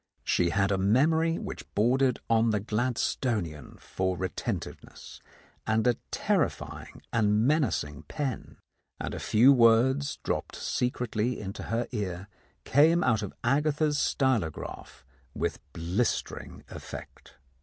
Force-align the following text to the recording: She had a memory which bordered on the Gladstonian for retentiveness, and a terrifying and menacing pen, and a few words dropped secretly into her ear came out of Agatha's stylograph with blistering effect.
She 0.23 0.49
had 0.49 0.71
a 0.71 0.79
memory 0.79 1.37
which 1.37 1.71
bordered 1.75 2.19
on 2.27 2.49
the 2.49 2.59
Gladstonian 2.59 3.77
for 3.79 4.17
retentiveness, 4.17 5.19
and 5.67 5.85
a 5.85 5.95
terrifying 6.09 7.03
and 7.13 7.45
menacing 7.45 8.05
pen, 8.07 8.57
and 8.99 9.13
a 9.13 9.19
few 9.19 9.53
words 9.53 10.17
dropped 10.23 10.55
secretly 10.55 11.39
into 11.39 11.61
her 11.61 11.87
ear 11.91 12.27
came 12.63 13.03
out 13.03 13.21
of 13.21 13.31
Agatha's 13.43 13.99
stylograph 13.99 15.05
with 15.35 15.59
blistering 15.71 16.63
effect. 16.69 17.35